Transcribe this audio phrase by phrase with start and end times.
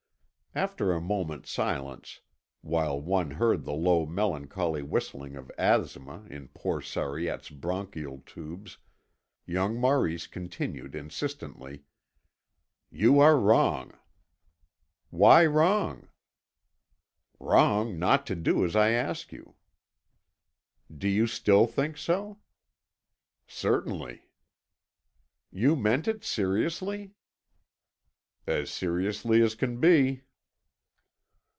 [0.53, 2.19] After a moment's silence,
[2.59, 8.77] while one heard the low melancholy whistling of asthma in poor Sariette's bronchial tubes,
[9.45, 11.85] young Maurice continued insistently:
[12.91, 13.97] "You are wrong."
[15.09, 16.09] "Why wrong?"
[17.39, 19.55] "Wrong not to do as I ask you."
[20.93, 22.39] "Do you still think so?"
[23.47, 24.27] "Certainly."
[25.49, 27.11] "You meant it seriously?"
[28.45, 30.23] "As seriously as can be."